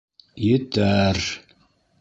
[0.45, 1.29] Етә-ә-әр!